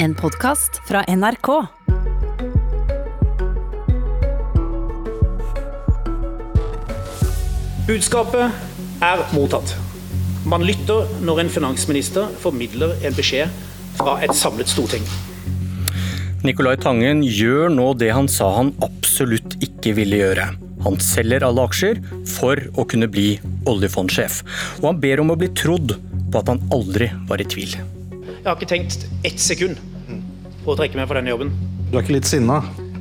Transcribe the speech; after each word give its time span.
En 0.00 0.14
podkast 0.14 0.76
fra 0.86 1.00
NRK. 1.10 1.48
Budskapet 7.88 8.52
er 9.02 9.24
mottatt. 9.34 9.72
Man 10.46 10.62
lytter 10.62 11.10
når 11.26 11.42
en 11.42 11.50
finansminister 11.50 12.30
formidler 12.38 12.94
en 13.02 13.18
beskjed 13.18 13.50
fra 13.98 14.20
et 14.22 14.36
samlet 14.38 14.70
storting. 14.70 15.02
Nicolai 16.46 16.76
Tangen 16.78 17.26
gjør 17.26 17.66
nå 17.74 17.90
det 17.98 18.14
han 18.14 18.30
sa 18.30 18.54
han 18.60 18.70
absolutt 18.86 19.58
ikke 19.58 19.98
ville 19.98 20.22
gjøre. 20.22 20.52
Han 20.86 21.02
selger 21.02 21.42
alle 21.42 21.66
aksjer 21.66 22.04
for 22.38 22.62
å 22.78 22.86
kunne 22.86 23.10
bli 23.10 23.32
oljefondsjef. 23.66 24.44
Og 24.78 24.92
han 24.92 25.02
ber 25.02 25.26
om 25.26 25.34
å 25.34 25.40
bli 25.42 25.50
trodd 25.58 25.98
på 25.98 26.38
at 26.38 26.54
han 26.54 26.68
aldri 26.70 27.10
var 27.26 27.42
i 27.42 27.50
tvil. 27.50 27.80
Jeg 28.38 28.46
har 28.46 28.54
ikke 28.54 28.68
tenkt 28.70 29.02
ett 29.26 29.40
sekund 29.42 29.80
på 30.62 30.70
å 30.70 30.76
trekke 30.78 30.94
meg 30.94 31.08
fra 31.10 31.18
denne 31.18 31.32
jobben. 31.32 31.50
Du 31.90 31.96
er 31.98 32.04
ikke 32.04 32.14
litt 32.14 32.28
sinna? 32.28 32.60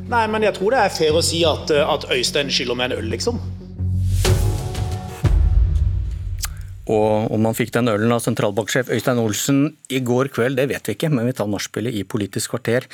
Nei, 0.09 0.23
men 0.31 0.41
jeg 0.48 0.55
tror 0.57 0.73
det 0.73 0.80
er 0.81 0.94
fair 0.95 1.13
å 1.20 1.21
si 1.21 1.44
at, 1.45 1.70
at 1.70 2.07
Øystein 2.16 2.49
skylder 2.49 2.80
meg 2.80 2.89
en 2.89 2.98
øl, 2.98 3.11
liksom. 3.11 3.38
Og 6.88 7.30
om 7.35 7.45
han 7.45 7.58
fikk 7.58 7.73
den 7.75 7.91
ølen 7.91 8.16
av 8.16 8.23
sentralbanksjef 8.23 8.89
Øystein 8.95 9.21
Olsen 9.21 9.61
i 9.94 10.02
går 10.02 10.31
kveld, 10.34 10.58
det 10.58 10.70
vet 10.71 10.89
vi 10.89 10.97
ikke, 10.97 11.11
men 11.13 11.27
vi 11.30 11.35
tar 11.38 11.52
nachspielet 11.52 11.99
i 11.99 12.05
Politisk 12.08 12.55
kvarter. 12.55 12.89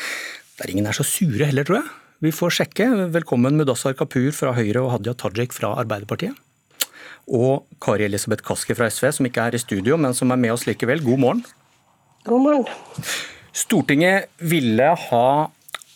Der 0.59 0.73
ingen 0.73 0.89
er 0.89 0.97
så 0.97 1.05
sure 1.07 1.47
heller, 1.47 1.63
tror 1.69 1.79
jeg. 1.79 1.91
Vi 2.27 2.35
får 2.35 2.57
sjekke. 2.59 2.89
Velkommen 3.13 3.55
Mudassar 3.59 3.95
Kapur 3.95 4.33
fra 4.35 4.51
Høyre 4.57 4.83
og 4.83 4.95
Hadia 4.97 5.15
Tajik 5.15 5.55
fra 5.55 5.77
Arbeiderpartiet. 5.79 6.35
Og 7.23 7.69
Kari 7.79 8.09
Elisabeth 8.09 8.43
Kaski 8.43 8.75
fra 8.75 8.91
SV, 8.91 9.13
som 9.15 9.29
ikke 9.29 9.47
er 9.47 9.55
i 9.55 9.61
studio, 9.61 9.95
men 9.95 10.17
som 10.17 10.33
er 10.33 10.41
med 10.41 10.57
oss 10.57 10.67
likevel. 10.67 11.05
God 11.05 11.21
morgen. 11.23 11.45
God 12.23 12.41
morgen. 12.41 12.65
Stortinget 13.51 14.29
ville 14.37 14.95
ha 15.09 15.51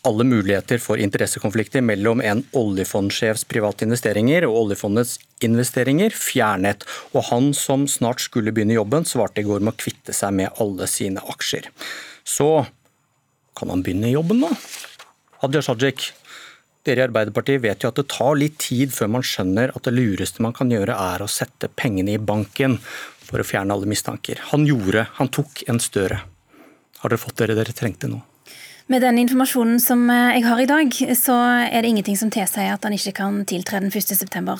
alle 0.07 0.23
muligheter 0.23 0.79
for 0.79 0.99
interessekonflikter 0.99 1.81
mellom 1.81 2.21
en 2.21 2.43
oljefondsjefs 2.55 3.45
private 3.47 3.87
investeringer 3.87 4.45
og 4.47 4.57
oljefondets 4.65 5.17
investeringer 5.43 6.11
fjernet, 6.15 6.83
og 7.15 7.27
han 7.31 7.49
som 7.55 7.87
snart 7.91 8.23
skulle 8.23 8.51
begynne 8.55 8.75
jobben, 8.75 9.07
svarte 9.07 9.43
i 9.43 9.47
går 9.47 9.63
med 9.63 9.75
å 9.75 9.79
kvitte 9.79 10.15
seg 10.15 10.35
med 10.35 10.61
alle 10.63 10.87
sine 10.91 11.23
aksjer. 11.31 11.71
Så 12.27 12.51
kan 13.57 13.71
han 13.73 13.83
begynne 13.83 14.11
jobben 14.11 14.43
nå? 14.43 14.51
Hadia 15.41 15.63
Tajik, 15.63 16.09
dere 16.87 17.03
i 17.03 17.07
Arbeiderpartiet 17.07 17.63
vet 17.63 17.83
jo 17.83 17.91
at 17.91 17.99
det 17.99 18.07
tar 18.11 18.37
litt 18.39 18.59
tid 18.63 18.93
før 18.95 19.15
man 19.17 19.25
skjønner 19.25 19.73
at 19.75 19.87
det 19.87 19.95
lureste 19.95 20.43
man 20.43 20.55
kan 20.55 20.71
gjøre 20.71 20.95
er 20.95 21.23
å 21.23 21.31
sette 21.31 21.71
pengene 21.75 22.15
i 22.15 22.21
banken 22.21 22.77
for 23.27 23.43
å 23.43 23.47
fjerne 23.47 23.75
alle 23.75 23.89
mistanker. 23.89 24.39
Han 24.53 24.65
gjorde, 24.67 25.07
han 25.19 25.31
tok 25.33 25.65
en 25.67 25.81
Støre. 25.83 26.21
Har 27.01 27.11
dere 27.11 27.21
fått 27.21 27.37
dere 27.41 27.57
dere 27.57 27.75
trengte 27.75 28.09
nå? 28.09 28.21
Med 28.87 29.01
den 29.03 29.17
informasjonen 29.19 29.81
som 29.83 30.05
eh, 30.07 30.37
jeg 30.37 30.45
har 30.45 30.59
i 30.63 30.65
dag, 30.69 30.93
så 31.19 31.33
er 31.67 31.81
det 31.83 31.89
ingenting 31.89 32.15
som 32.15 32.29
tilsier 32.31 32.71
at 32.71 32.85
han 32.87 32.93
ikke 32.95 33.11
kan 33.17 33.41
tiltre 33.43 33.81
den 33.83 33.91
1.9. 33.91 34.53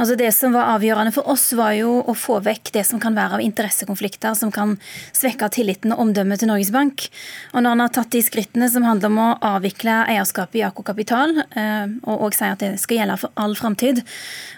Altså 0.00 0.14
det 0.16 0.30
som 0.32 0.54
var 0.56 0.70
avgjørende 0.72 1.12
for 1.12 1.28
oss, 1.28 1.50
var 1.52 1.74
jo 1.76 1.98
å 2.00 2.14
få 2.16 2.38
vekk 2.46 2.70
det 2.72 2.86
som 2.88 2.96
kan 3.02 3.12
være 3.12 3.36
av 3.36 3.42
interessekonflikter 3.44 4.32
som 4.40 4.48
kan 4.54 4.72
svekke 5.12 5.50
tilliten 5.52 5.92
og 5.92 6.00
omdømmet 6.06 6.40
til 6.40 6.48
Norges 6.48 6.70
Bank. 6.72 7.04
Og 7.52 7.60
når 7.60 7.74
han 7.74 7.82
har 7.84 7.92
tatt 7.98 8.14
de 8.16 8.22
skrittene 8.24 8.70
som 8.72 8.86
handler 8.88 9.12
om 9.12 9.20
å 9.20 9.26
avvikle 9.50 9.98
eierskapet 10.14 10.62
i 10.62 10.64
Ako 10.70 10.86
Kapital, 10.88 11.36
eh, 11.36 11.92
og 12.08 12.24
òg 12.24 12.38
sier 12.38 12.56
at 12.56 12.64
det 12.64 12.72
skal 12.80 13.02
gjelde 13.02 13.18
for 13.20 13.36
all 13.36 13.52
framtid, 13.60 14.00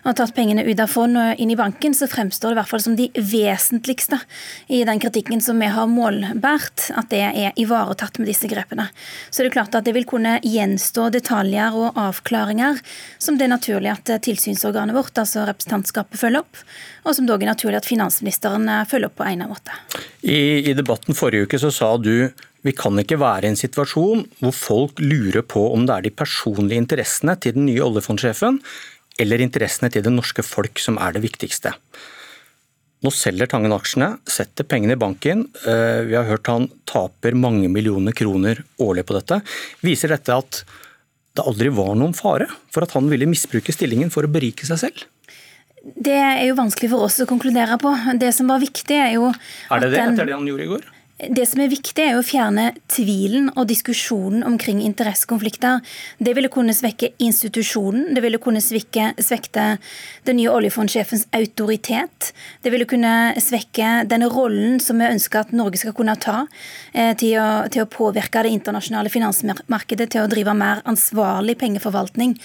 og 0.04 0.12
har 0.12 0.18
tatt 0.22 0.36
pengene 0.38 0.68
ut 0.70 0.84
av 0.86 0.94
fond 0.94 1.18
og 1.18 1.42
inn 1.42 1.50
i 1.50 1.58
banken, 1.58 1.98
så 1.98 2.06
fremstår 2.06 2.54
det 2.54 2.60
i 2.60 2.60
hvert 2.60 2.74
fall 2.76 2.86
som 2.86 2.94
de 2.94 3.10
vesentligste 3.18 4.22
i 4.70 4.84
den 4.86 5.02
kritikken 5.02 5.42
som 5.42 5.58
vi 5.58 5.74
har 5.74 5.90
målbært, 5.90 6.92
at 6.94 7.10
det 7.10 7.26
er 7.26 7.58
ivaretatt 7.58 8.22
med 8.22 8.30
disse 8.30 8.46
grepene 8.46 8.86
så 9.30 9.42
er 9.42 9.48
det 9.48 9.54
klart 9.54 9.74
at 9.78 9.86
det 9.86 9.94
vil 9.96 10.06
kunne 10.08 10.36
gjenstå 10.44 11.08
detaljer 11.14 11.76
og 11.76 11.98
avklaringer 12.00 12.80
som 13.18 13.38
det 13.38 13.46
er 13.46 13.54
naturlig 13.54 13.92
at 13.92 14.12
tilsynsorganet 14.26 14.96
vårt, 14.96 15.16
altså 15.18 15.46
representantskapet, 15.48 16.18
følger 16.20 16.44
opp, 16.44 16.62
og 17.04 17.16
som 17.16 17.26
dog 17.28 17.42
er 17.42 17.52
naturlig 17.52 17.80
at 17.80 17.88
finansministeren 17.88 18.68
eh, 18.68 18.86
følger 18.90 19.10
opp 19.10 19.18
på 19.20 19.26
egnet 19.28 19.50
måte. 19.50 19.74
I, 20.22 20.70
I 20.70 20.76
debatten 20.76 21.16
forrige 21.16 21.48
uke 21.48 21.60
så 21.62 21.72
sa 21.74 21.94
du 22.00 22.30
vi 22.60 22.72
kan 22.76 22.98
ikke 23.00 23.16
være 23.20 23.48
i 23.48 23.54
en 23.54 23.58
situasjon 23.58 24.26
hvor 24.42 24.52
folk 24.52 25.00
lurer 25.00 25.44
på 25.48 25.62
om 25.72 25.86
det 25.88 25.94
er 25.96 26.06
de 26.06 26.12
personlige 26.12 26.82
interessene 26.82 27.36
til 27.40 27.56
den 27.56 27.70
nye 27.70 27.84
oljefondsjefen 27.86 28.60
eller 29.20 29.44
interessene 29.44 29.90
til 29.92 30.04
det 30.04 30.12
norske 30.12 30.44
folk 30.44 30.80
som 30.80 30.98
er 31.00 31.16
det 31.16 31.24
viktigste. 31.24 31.72
Nå 33.00 33.10
selger 33.16 33.48
Tangen 33.48 33.72
aksjene, 33.72 34.10
setter 34.28 34.66
pengene 34.68 34.92
i 34.92 35.00
banken. 35.00 35.46
Eh, 35.64 36.02
vi 36.04 36.16
har 36.18 36.26
hørt 36.28 36.50
han 36.52 36.68
taper 36.88 37.32
mange 37.32 37.70
millioner 37.72 38.12
kroner 38.12 38.60
årlig 38.76 39.06
på 39.08 39.16
dette. 39.16 39.40
Viser 39.80 40.12
dette 40.12 40.36
at 40.36 40.60
det 41.38 41.46
aldri 41.46 41.70
var 41.72 41.94
noen 41.96 42.12
fare 42.16 42.50
for 42.74 42.84
at 42.84 42.92
han 42.96 43.08
ville 43.08 43.28
misbruke 43.30 43.72
stillingen 43.72 44.12
for 44.12 44.26
å 44.26 44.32
berike 44.32 44.68
seg 44.68 44.82
selv? 44.82 45.06
Det 45.80 46.12
er 46.12 46.42
jo 46.44 46.58
vanskelig 46.58 46.90
for 46.92 47.06
oss 47.06 47.16
å 47.24 47.28
konkludere 47.28 47.78
på. 47.80 47.94
Det 48.20 48.34
som 48.36 48.50
var 48.52 48.60
viktig, 48.60 48.96
er 49.00 49.14
jo 49.16 49.30
Er 49.30 49.80
det 49.80 49.94
det, 49.94 50.02
etter 50.04 50.28
det 50.28 50.36
han 50.36 50.48
gjorde 50.48 50.66
i 50.66 50.72
går? 50.74 50.88
Det 51.20 51.42
som 51.44 51.60
er 51.60 51.68
viktig, 51.68 52.00
er 52.00 52.16
å 52.16 52.24
fjerne 52.24 52.70
tvilen 52.88 53.50
og 53.52 53.66
diskusjonen 53.68 54.40
omkring 54.46 54.78
interessekonflikter. 54.80 55.82
Det 56.16 56.32
ville 56.36 56.48
kunne 56.48 56.72
svekke 56.72 57.10
institusjonen, 57.20 58.14
det 58.16 58.22
ville 58.24 58.40
kunne 58.40 58.62
svekke, 58.64 59.10
svekte 59.20 59.66
den 60.24 60.38
nye 60.38 60.48
oljefondsjefens 60.54 61.26
autoritet. 61.36 62.30
Det 62.64 62.72
ville 62.72 62.86
kunne 62.88 63.34
svekke 63.36 64.06
den 64.08 64.24
rollen 64.32 64.78
som 64.80 65.02
vi 65.02 65.10
ønsker 65.10 65.42
at 65.42 65.52
Norge 65.52 65.82
skal 65.82 65.92
kunne 65.98 66.14
ta 66.16 66.46
eh, 66.94 67.12
til, 67.20 67.36
å, 67.36 67.68
til, 67.68 67.84
å, 67.84 67.90
påvirke 67.90 68.46
det 68.46 68.54
internasjonale 68.56 69.12
finansmarkedet, 69.12 70.08
til 70.14 70.24
å 70.24 70.30
drive 70.30 70.56
mer 70.56 70.80
ansvarlig 70.88 71.58
pengeforvaltning 71.60 72.38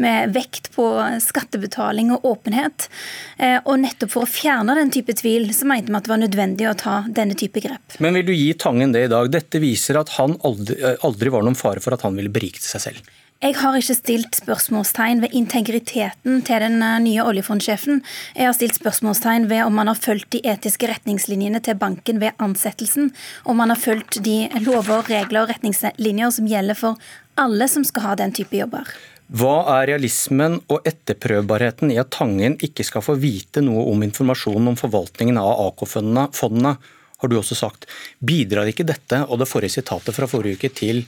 med 0.00 0.32
vekt 0.32 0.72
på 0.72 0.88
skattebetaling 1.20 2.14
og 2.16 2.24
åpenhet. 2.32 2.88
Eh, 3.36 3.58
og 3.66 3.84
nettopp 3.84 4.16
for 4.16 4.24
å 4.24 4.32
fjerne 4.40 4.78
den 4.80 4.94
type 4.94 5.20
tvil, 5.20 5.50
så 5.52 5.68
mente 5.68 5.92
vi 5.92 6.00
at 6.00 6.08
det 6.08 6.14
var 6.16 6.24
nødvendig 6.24 6.70
å 6.70 6.76
ta 6.80 6.98
denne 7.12 7.36
type 7.36 7.60
grep. 7.60 8.00
Men 8.00 8.21
vil 8.22 8.30
du 8.30 8.38
gi 8.38 8.54
Tangen 8.54 8.92
det 8.94 9.06
i 9.06 9.10
dag? 9.10 9.30
Dette 9.32 9.60
viser 9.62 9.98
at 10.00 10.14
han 10.18 10.36
aldri, 10.46 10.78
eh, 10.82 10.96
aldri 11.02 11.32
var 11.32 11.42
noen 11.42 11.58
fare 11.58 11.82
for 11.82 11.94
at 11.94 12.02
han 12.06 12.16
ville 12.16 12.32
berike 12.32 12.62
seg 12.62 12.80
selv. 12.80 13.10
Jeg 13.42 13.56
har 13.58 13.74
ikke 13.74 13.96
stilt 13.98 14.36
spørsmålstegn 14.38 15.20
ved 15.24 15.32
integriteten 15.34 16.44
til 16.46 16.62
den 16.62 16.78
eh, 16.82 17.00
nye 17.02 17.24
oljefondsjefen. 17.26 18.02
Jeg 18.36 18.46
har 18.46 18.54
stilt 18.54 18.78
spørsmålstegn 18.78 19.48
ved 19.50 19.64
om 19.66 19.74
man 19.74 19.90
har 19.90 19.98
fulgt 19.98 20.30
de 20.36 20.42
etiske 20.46 20.86
retningslinjene 20.86 21.62
til 21.62 21.74
banken 21.74 22.22
ved 22.22 22.38
ansettelsen. 22.38 23.10
Om 23.44 23.58
man 23.58 23.74
har 23.74 23.80
fulgt 23.82 24.22
de 24.22 24.46
lover, 24.62 25.02
regler 25.10 25.42
og 25.42 25.50
retningslinjer 25.50 26.30
som 26.30 26.46
gjelder 26.46 26.78
for 26.78 27.10
alle 27.40 27.66
som 27.66 27.82
skal 27.82 28.06
ha 28.06 28.14
den 28.22 28.34
type 28.36 28.54
jobber. 28.54 28.86
Hva 29.32 29.62
er 29.80 29.86
realismen 29.88 30.58
og 30.68 30.84
etterprøvbarheten 30.86 31.90
i 31.90 31.96
at 31.98 32.12
Tangen 32.12 32.58
ikke 32.60 32.84
skal 32.84 33.02
få 33.02 33.16
vite 33.16 33.62
noe 33.64 33.86
om 33.88 34.02
informasjonen 34.04 34.74
om 34.74 34.76
forvaltningen 34.76 35.38
av 35.40 35.54
AK-fondene 35.70 36.74
har 37.22 37.30
du 37.30 37.38
også 37.38 37.56
sagt. 37.58 37.86
Bidrar 38.18 38.68
ikke 38.70 38.86
dette 38.86 39.22
og 39.28 39.40
det 39.40 39.48
forrige 39.50 39.78
sitatet 39.78 40.16
fra 40.16 40.28
forrige 40.30 40.58
uke 40.58 40.72
til 40.74 41.04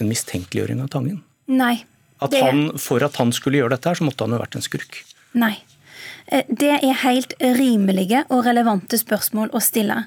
en 0.00 0.08
mistenkeliggjøring 0.08 0.80
av 0.80 0.88
Tangen? 0.92 1.20
Nei. 1.52 1.76
At 2.24 2.34
han, 2.36 2.70
for 2.80 3.04
at 3.04 3.16
han 3.20 3.32
skulle 3.36 3.60
gjøre 3.60 3.74
dette, 3.74 3.88
her, 3.88 4.00
så 4.00 4.06
måtte 4.06 4.26
han 4.26 4.36
jo 4.36 4.40
vært 4.40 4.56
en 4.58 4.64
skurk? 4.64 5.02
Nei. 5.36 5.54
Eh, 6.30 6.46
det 6.48 6.70
er 6.78 6.98
helt 7.02 7.34
rimelige 7.42 8.22
og 8.30 8.44
relevante 8.46 8.98
spørsmål 9.00 9.50
å 9.56 9.62
stille. 9.62 10.04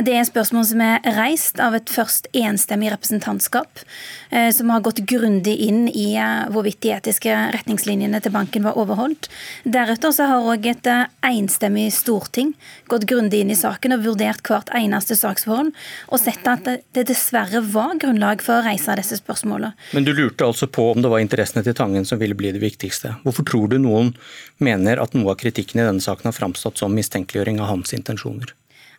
Det 0.00 0.14
er 0.16 0.28
spørsmål 0.28 0.64
som 0.70 0.82
er 0.84 1.04
reist 1.18 1.60
av 1.60 1.76
et 1.76 1.92
først 1.92 2.30
enstemmig 2.36 2.90
representantskap, 2.94 3.82
eh, 4.30 4.50
som 4.56 4.72
har 4.72 4.80
gått 4.80 5.04
grundig 5.08 5.56
inn 5.68 5.86
i 5.88 6.14
eh, 6.16 6.48
hvorvidt 6.52 6.80
de 6.84 6.94
etiske 6.96 7.34
retningslinjene 7.56 8.22
til 8.24 8.32
banken 8.32 8.64
var 8.64 8.78
overholdt. 8.80 9.28
Deretter 9.64 10.14
så 10.16 10.30
har 10.30 10.48
òg 10.48 10.66
et 10.70 10.88
enstemmig 11.26 11.90
storting 11.92 12.54
gått 12.88 13.06
grundig 13.10 13.42
inn 13.42 13.52
i 13.52 13.58
saken 13.58 13.96
og 13.96 14.04
vurdert 14.06 14.46
hvert 14.46 14.70
eneste 14.76 15.16
saksforhold, 15.18 15.72
og 16.08 16.22
sett 16.22 16.46
at 16.48 16.64
det 16.66 17.06
dessverre 17.08 17.60
var 17.60 17.96
grunnlag 18.00 18.42
for 18.44 18.60
å 18.60 18.66
reise 18.66 18.94
disse 18.96 19.18
spørsmålene. 19.20 19.74
Men 19.92 20.06
du 20.06 20.12
lurte 20.14 20.46
altså 20.46 20.68
på 20.70 20.92
om 20.92 21.02
det 21.02 21.10
var 21.10 21.20
interessene 21.20 21.64
til 21.66 21.76
Tangen 21.76 22.06
som 22.08 22.20
ville 22.20 22.36
bli 22.38 22.52
det 22.54 22.62
viktigste. 22.62 23.16
Hvorfor 23.26 23.44
tror 23.44 23.68
du 23.72 23.78
noen 23.82 24.14
mener 24.62 25.02
at 25.02 25.12
noe 25.16 25.34
av 25.34 25.40
kritikken 25.40 25.65
kritikken 25.66 25.80
i 25.80 25.86
denne 25.86 26.00
saken 26.00 26.28
har 26.28 26.32
framstått 26.32 26.78
som 26.78 26.94
mistenkeliggjøring 26.94 27.60
av 27.60 27.66
hans 27.68 27.92
intensjoner. 27.92 28.54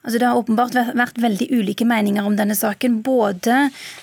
Altså 0.07 0.21
det 0.21 0.27
har 0.29 0.39
åpenbart 0.39 0.75
vært 0.95 1.17
veldig 1.19 1.49
ulike 1.51 1.83
meninger 1.83 2.23
om 2.23 2.37
denne 2.37 2.55
saken. 2.55 3.01
Både 3.03 3.57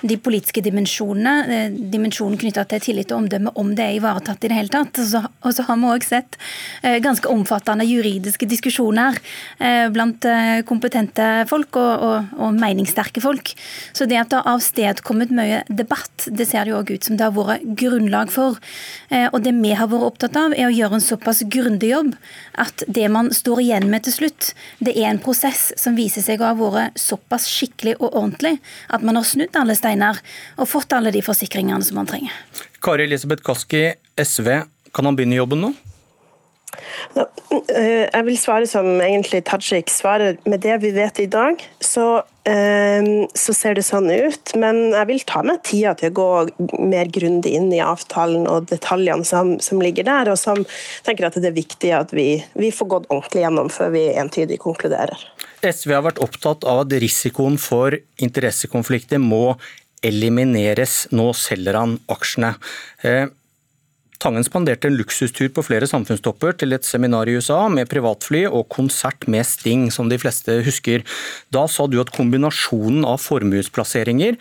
de 0.05 0.19
politiske 0.21 0.61
dimensjonene, 0.61 1.33
eh, 1.49 1.77
dimensjonen 1.95 2.37
knytta 2.37 2.67
til 2.69 2.83
tillit 2.85 3.13
og 3.15 3.23
omdømme, 3.23 3.55
om 3.57 3.71
det 3.73 3.87
er 3.87 3.97
ivaretatt 3.97 4.45
i 4.45 4.51
det 4.53 4.59
hele 4.59 4.69
tatt. 4.69 5.01
Og 5.01 5.55
så 5.57 5.65
har 5.65 5.79
vi 5.81 5.93
òg 5.95 6.05
sett 6.05 6.37
eh, 6.83 6.99
ganske 7.01 7.25
omfattende 7.33 7.87
juridiske 7.89 8.45
diskusjoner 8.45 9.17
eh, 9.59 9.89
blant 9.95 10.29
kompetente 10.69 11.47
folk 11.49 11.77
og, 11.81 12.05
og, 12.05 12.37
og 12.37 12.53
meningssterke 12.61 13.23
folk. 13.25 13.55
Så 13.97 14.05
det 14.05 14.21
at 14.21 14.29
det 14.29 14.43
har 14.43 14.59
avstedkommet 14.59 15.33
mye 15.33 15.63
debatt, 15.73 16.29
det 16.29 16.51
ser 16.51 16.69
det 16.69 16.75
jo 16.75 16.83
òg 16.83 16.93
ut 16.93 17.09
som 17.09 17.17
det 17.17 17.25
har 17.25 17.33
vært 17.33 17.65
grunnlag 17.81 18.33
for. 18.33 18.61
Og 19.33 19.41
det 19.45 19.55
vi 19.57 19.73
har 19.77 19.89
vært 19.89 20.09
opptatt 20.11 20.37
av, 20.37 20.53
er 20.53 20.69
å 20.69 20.75
gjøre 20.75 20.99
en 20.99 21.05
såpass 21.05 21.45
grundig 21.49 21.95
jobb 21.95 22.13
at 22.61 22.85
det 22.87 23.09
man 23.13 23.31
står 23.35 23.63
igjen 23.65 23.89
med 23.93 24.05
til 24.07 24.17
slutt, 24.19 24.53
det 24.85 24.95
er 24.97 25.11
en 25.11 25.23
prosess 25.23 25.73
som 25.81 25.94
kan 25.95 26.03
viser 26.03 26.25
seg 26.25 26.43
å 26.43 26.51
ha 26.51 26.55
vært 26.59 26.99
såpass 26.99 27.47
skikkelig 27.49 27.97
og 28.01 28.11
ordentlig 28.11 28.59
at 28.91 29.03
man 29.05 29.17
har 29.17 29.25
snudd 29.25 29.55
alle 29.57 29.77
steiner 29.79 30.19
og 30.59 30.69
fått 30.69 30.93
alle 30.93 31.13
de 31.15 31.23
forsikringene 31.23 31.85
som 31.85 32.01
man 32.01 32.09
trenger. 32.11 32.33
Kari 32.83 33.07
Elisabeth 33.07 33.45
Kaski, 33.45 33.95
SV, 34.19 34.65
kan 34.95 35.07
han 35.07 35.17
begynne 35.17 35.39
jobben 35.39 35.63
nå? 35.63 35.75
Eh, 37.15 38.09
jeg 38.11 38.25
vil 38.27 38.39
svare 38.39 38.67
som 38.67 38.87
egentlig 38.99 39.45
Tajik 39.47 39.93
svarer. 39.93 40.37
Med 40.49 40.65
det 40.65 40.81
vi 40.83 40.91
vet 40.97 41.21
i 41.23 41.29
dag, 41.31 41.61
så, 41.79 42.25
eh, 42.51 43.07
så, 43.31 43.55
ser 43.55 43.79
det 43.79 43.85
sånn 43.87 44.11
ut. 44.11 44.57
Men 44.59 44.91
jeg 44.91 45.07
vil 45.13 45.23
ta 45.29 45.45
meg 45.47 45.63
tida 45.63 45.95
til 45.95 46.11
å 46.11 46.19
gå 46.19 46.29
mer 46.83 47.07
grundig 47.15 47.55
inn 47.55 47.71
i 47.73 47.83
avtalen 47.85 48.49
og 48.51 48.67
detaljene 48.73 49.25
som, 49.25 49.55
som 49.63 49.83
ligger 49.83 50.09
der. 50.11 50.33
Og 50.35 50.41
som 50.41 50.65
tenker 51.07 51.29
at 51.31 51.39
det 51.39 51.53
er 51.53 51.61
viktig 51.63 51.95
at 51.95 52.15
vi, 52.17 52.43
vi 52.59 52.75
får 52.75 52.91
gått 52.97 53.11
ordentlig 53.11 53.47
gjennom 53.47 53.71
før 53.71 53.95
vi 53.95 54.09
entydig 54.19 54.59
konkluderer. 54.67 55.29
SV 55.69 55.95
har 55.97 56.05
vært 56.07 56.21
opptatt 56.25 56.67
av 56.69 56.85
at 56.85 56.99
risikoen 57.03 57.57
for 57.61 57.97
interessekonflikter 58.23 59.23
må 59.23 59.57
elimineres. 60.05 61.07
Nå 61.17 61.31
selger 61.39 61.79
han 61.81 61.97
aksjene. 62.13 62.55
Eh, 63.03 63.33
Tangen 64.25 64.45
spanderte 64.47 64.89
en 64.89 64.97
luksustur 64.97 65.51
på 65.53 65.63
flere 65.67 65.85
samfunnstopper 65.91 66.55
til 66.57 66.73
et 66.73 66.87
seminar 66.87 67.29
i 67.29 67.35
USA 67.37 67.67
med 67.69 67.91
privatfly 67.91 68.47
og 68.47 68.71
konsert 68.73 69.27
med 69.29 69.45
Sting, 69.45 69.91
som 69.93 70.09
de 70.09 70.17
fleste 70.17 70.63
husker. 70.65 71.05
Da 71.53 71.67
sa 71.69 71.85
du 71.91 71.99
at 72.01 72.13
kombinasjonen 72.15 73.05
av 73.05 73.21
formuesplasseringer 73.21 74.39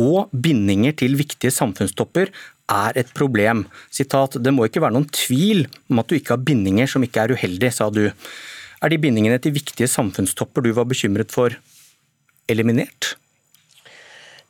og 0.00 0.32
bindinger 0.32 0.96
til 0.96 1.18
viktige 1.20 1.52
samfunnstopper 1.52 2.32
er 2.72 2.96
et 2.96 3.12
problem. 3.18 3.66
Sitat, 3.92 4.38
det 4.40 4.54
må 4.54 4.70
ikke 4.70 4.80
være 4.86 4.96
noen 4.96 5.10
tvil 5.12 5.66
om 5.90 6.00
at 6.00 6.08
du 6.08 6.16
ikke 6.16 6.38
har 6.38 6.46
bindinger 6.46 6.88
som 6.88 7.04
ikke 7.04 7.26
er 7.26 7.36
uheldige, 7.36 7.74
sa 7.76 7.90
du. 7.92 8.06
Er 8.82 8.92
de 8.92 8.98
bindingene 9.00 9.38
til 9.40 9.54
viktige 9.56 9.88
samfunnstopper 9.88 10.64
du 10.64 10.72
var 10.76 10.88
bekymret 10.88 11.32
for, 11.32 11.54
eliminert? 12.48 13.14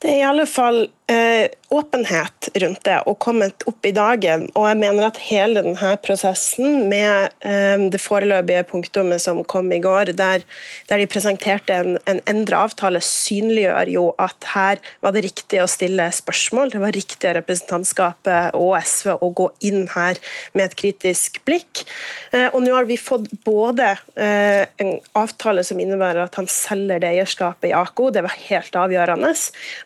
Det 0.02 0.10
er 0.12 0.18
i 0.20 0.28
alle 0.28 0.46
fall 0.50 0.82
eh, 1.08 1.46
åpenhet 1.74 2.48
rundt 2.62 2.82
det 2.86 2.98
og 3.08 3.18
kommet 3.22 3.64
opp 3.68 3.86
i 3.86 3.92
dagen. 3.94 4.46
Og 4.54 4.68
jeg 4.68 4.78
mener 4.80 5.08
at 5.08 5.20
hele 5.28 5.62
denne 5.62 5.92
prosessen 6.04 6.86
med 6.90 7.32
eh, 7.46 7.76
det 7.92 8.00
foreløpige 8.02 8.64
punktummet 8.70 9.22
som 9.22 9.42
kom 9.44 9.70
i 9.74 9.80
går, 9.82 10.12
der, 10.18 10.44
der 10.90 11.02
de 11.02 11.08
presenterte 11.10 11.74
en, 11.76 11.98
en 12.08 12.22
endra 12.30 12.64
avtale, 12.66 13.02
synliggjør 13.02 13.92
jo 13.92 14.06
at 14.22 14.48
her 14.54 14.82
var 15.04 15.16
det 15.16 15.26
riktig 15.26 15.62
å 15.62 15.68
stille 15.70 16.08
spørsmål. 16.14 16.72
Det 16.74 16.82
var 16.82 16.96
riktig 16.96 17.30
av 17.30 17.36
representantskapet 17.40 18.56
og 18.58 18.76
SV 18.80 19.16
å 19.18 19.32
gå 19.36 19.50
inn 19.68 19.86
her 19.94 20.20
med 20.54 20.68
et 20.68 20.78
kritisk 20.78 21.42
blikk. 21.48 21.84
Eh, 22.32 22.48
og 22.52 22.62
nå 22.64 22.74
har 22.76 22.88
vi 22.88 22.98
fått 23.00 23.28
både 23.46 23.92
eh, 24.14 24.64
en 24.82 24.94
avtale 25.18 25.66
som 25.66 25.80
innebærer 25.82 26.24
at 26.26 26.40
han 26.40 26.50
selger 26.50 27.02
det 27.02 27.12
eierskapet 27.14 27.70
i 27.70 27.76
AKO, 27.76 28.10
det 28.14 28.24
var 28.26 28.40
helt 28.46 28.82
avgjørende 28.86 29.26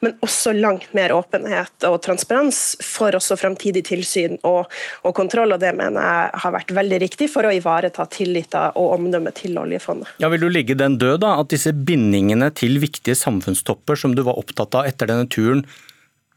men 0.00 0.16
også 0.24 0.52
langt 0.56 0.92
mer 0.96 1.12
åpenhet 1.12 1.69
og 1.88 1.98
transparens 2.04 2.60
for 2.84 3.16
også 3.16 3.38
fremtidig 3.40 3.82
tilsyn 3.88 4.36
og, 4.46 4.70
og, 5.02 5.12
kontroll. 5.16 5.54
og 5.54 5.62
Det 5.62 5.72
mener 5.76 6.00
jeg 6.00 6.42
har 6.44 6.54
vært 6.54 6.74
veldig 6.76 7.00
riktig 7.04 7.30
for 7.32 7.48
å 7.48 7.52
ivareta 7.54 8.06
tilliten 8.10 8.76
og 8.80 8.96
omdømmet 8.98 9.38
til 9.40 9.58
oljefondet. 9.60 10.10
Ja, 10.22 10.30
Vil 10.32 10.44
du 10.44 10.50
ligge 10.52 10.76
den 10.78 10.98
død, 11.00 11.20
da? 11.24 11.36
At 11.40 11.52
disse 11.54 11.72
bindingene 11.72 12.50
til 12.56 12.80
viktige 12.82 13.16
samfunnstopper 13.18 13.98
som 13.98 14.16
du 14.16 14.24
var 14.26 14.40
opptatt 14.40 14.76
av 14.76 14.88
etter 14.90 15.10
denne 15.10 15.28
turen, 15.30 15.64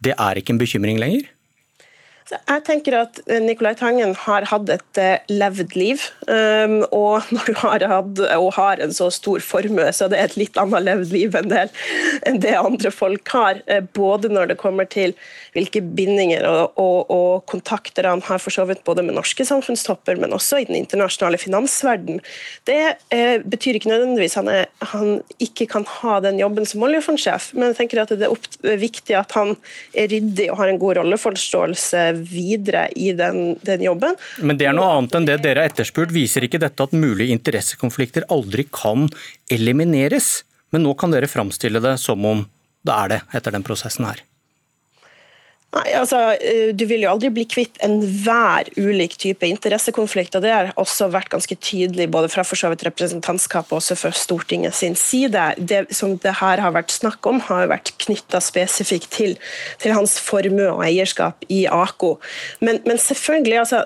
det 0.03 0.15
er 0.19 0.39
ikke 0.39 0.56
en 0.56 0.62
bekymring 0.62 1.00
lenger? 1.01 1.27
Jeg 2.31 2.63
tenker 2.67 2.95
at 3.01 3.19
eh, 3.27 3.41
Nicolai 3.43 3.73
Tangen 3.77 4.13
har 4.23 4.45
hatt 4.47 4.69
et 4.71 4.99
eh, 5.01 5.23
levd 5.31 5.75
liv. 5.75 6.03
Um, 6.27 6.79
og 6.95 7.27
når 7.35 7.49
du 7.49 7.53
har 7.59 7.85
hatt 7.91 8.21
og 8.37 8.49
har 8.57 8.83
en 8.83 8.93
så 8.95 9.09
stor 9.13 9.43
formue, 9.43 9.89
så 9.95 10.07
det 10.11 10.19
er 10.19 10.31
et 10.31 10.39
litt 10.39 10.59
annet 10.59 10.85
levd 10.85 11.13
liv 11.13 11.35
enn 11.39 11.49
det, 11.51 11.65
enn 12.29 12.39
det 12.43 12.55
andre 12.59 12.93
folk 12.93 13.33
har. 13.35 13.59
Eh, 13.67 13.83
både 13.83 14.31
når 14.31 14.53
det 14.53 14.59
kommer 14.61 14.87
til 14.89 15.15
hvilke 15.53 15.83
bindinger 15.83 16.47
og, 16.49 16.79
og, 16.81 17.11
og 17.13 17.43
kontakter 17.51 18.07
han 18.09 18.23
har 18.25 18.41
for 18.41 18.55
så 18.55 18.65
vidt 18.69 18.85
både 18.87 19.05
med 19.05 19.17
norske 19.17 19.45
samfunnstopper, 19.45 20.17
men 20.21 20.33
også 20.33 20.61
i 20.61 20.67
den 20.69 20.79
internasjonale 20.79 21.41
finansverden. 21.41 22.23
Det 22.69 22.79
eh, 23.13 23.35
betyr 23.43 23.77
ikke 23.77 23.91
nødvendigvis 23.91 24.39
han, 24.39 24.49
han 24.93 25.19
ikke 25.43 25.67
kan 25.75 25.85
ha 25.99 26.19
den 26.23 26.39
jobben 26.41 26.67
som 26.69 26.87
oljefondsjef, 26.87 27.51
men 27.57 27.71
jeg 27.71 27.81
tenker 27.81 28.03
at 28.05 28.15
det 28.15 28.29
er 28.31 28.81
viktig 28.81 29.19
at 29.19 29.35
han 29.37 29.55
er 29.97 30.09
ryddig 30.13 30.49
og 30.51 30.59
har 30.61 30.71
en 30.71 30.81
god 30.81 31.01
rolleforståelse 31.01 32.03
videre 32.18 32.88
i 32.95 33.12
den, 33.18 33.56
den, 33.65 33.86
jobben. 33.86 34.18
Men 34.42 34.60
det 34.60 34.69
er 34.69 34.77
noe 34.77 34.92
annet 34.98 35.18
enn 35.19 35.30
det 35.30 35.39
dere 35.45 35.63
har 35.63 35.71
etterspurt. 35.71 36.13
Viser 36.15 36.48
ikke 36.48 36.62
dette 36.63 36.88
at 36.88 36.95
mulige 36.98 37.36
interessekonflikter 37.36 38.27
aldri 38.33 38.68
kan 38.71 39.10
elimineres? 39.51 40.44
Men 40.74 40.88
nå 40.88 40.95
kan 40.98 41.13
dere 41.13 41.30
framstille 41.30 41.81
det 41.83 41.98
som 42.01 42.24
om 42.25 42.45
det 42.83 42.94
er 42.94 43.12
det 43.13 43.19
etter 43.38 43.56
den 43.56 43.65
prosessen 43.65 44.07
her. 44.10 44.24
Nei, 45.73 45.89
altså, 45.97 46.17
eh, 46.37 46.71
Du 46.75 46.85
vil 46.85 47.01
jo 47.01 47.09
aldri 47.09 47.31
bli 47.33 47.45
kvitt 47.49 47.79
enhver 47.81 48.69
ulik 48.77 49.17
type 49.17 49.47
interessekonflikt. 49.47 50.35
og 50.35 50.43
Det 50.43 50.51
har 50.51 50.73
også 50.77 51.09
vært 51.09 51.29
ganske 51.33 51.55
tydelig 51.55 52.09
både 52.11 52.29
fra 52.29 52.43
for 52.43 52.55
så 52.55 52.69
vidt 52.69 52.85
representantskapet 52.85 53.71
og 53.71 53.81
også 53.81 53.97
fra 53.97 54.11
Stortinget 54.11 54.75
sin 54.75 54.95
side. 54.95 55.55
Det 55.57 55.87
som 55.95 56.17
det 56.17 56.35
her 56.41 56.61
har 56.61 56.71
vært 56.71 56.91
snakk 56.91 57.25
om, 57.25 57.39
har 57.39 57.67
vært 57.67 57.93
knytta 57.97 58.39
spesifikt 58.41 59.09
til, 59.11 59.37
til, 59.79 59.93
hans 59.93 60.19
formue 60.19 60.69
og 60.69 60.83
eierskap 60.85 61.43
i 61.49 61.65
AKO. 61.65 62.19
Men, 62.61 62.79
men, 62.85 62.97
selvfølgelig, 62.97 63.59
altså, 63.59 63.85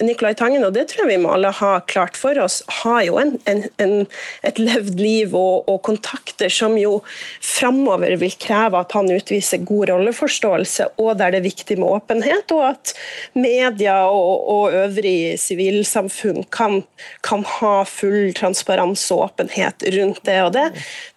Nicolai 0.00 0.34
Tangen, 0.34 0.64
og 0.64 0.74
det 0.74 0.88
tror 0.88 1.06
jeg 1.06 1.18
vi 1.18 1.22
må 1.22 1.34
alle 1.34 1.50
ha 1.50 1.80
klart 1.86 2.16
for 2.16 2.38
oss, 2.38 2.62
har 2.82 3.02
jo 3.02 3.18
en, 3.18 3.38
en, 3.46 3.64
en, 3.78 4.06
et 4.42 4.58
levd 4.58 4.98
liv 4.98 5.34
og, 5.34 5.68
og 5.68 5.82
kontakter 5.82 6.50
som 6.50 6.76
jo 6.78 7.02
framover 7.40 8.16
vil 8.18 8.34
kreve 8.38 8.78
at 8.78 8.92
han 8.92 9.10
utviser 9.10 9.62
god 9.62 9.90
rolleforståelse. 9.90 10.90
og 10.98 11.18
der 11.18 11.27
der 11.28 11.38
det 11.38 11.42
er 11.42 11.48
viktig 11.48 11.76
med 11.78 11.88
åpenhet, 11.98 12.52
og 12.56 12.64
at 12.72 12.92
media 13.38 13.96
og, 14.10 14.46
og 14.50 14.76
øvrig 14.76 15.36
sivilsamfunn 15.40 16.44
kan, 16.54 16.80
kan, 17.26 17.44
ha 17.58 17.74
full 17.88 18.32
transparens 18.36 19.04
og 19.14 19.28
åpenhet 19.28 19.86
rundt 19.94 20.22
det. 20.26 20.38
og 20.44 20.52
Det, 20.56 20.66